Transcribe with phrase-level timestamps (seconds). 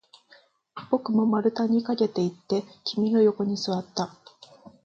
[0.89, 4.11] 僕も丸太に駆けていって、君の横に座った